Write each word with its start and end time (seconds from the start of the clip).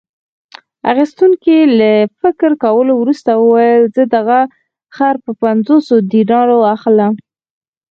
اخیستونکي 0.91 1.55
له 1.79 1.91
فکر 2.21 2.51
کولو 2.63 2.93
وروسته 2.97 3.31
وویل: 3.35 3.83
زه 3.95 4.03
دغه 4.15 4.39
خر 4.95 5.15
په 5.23 5.31
پنځوسو 5.43 5.95
دینارو 6.13 6.57
اخلم. 6.75 7.13